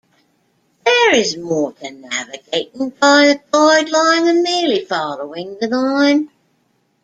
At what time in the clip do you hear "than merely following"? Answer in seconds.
4.25-5.59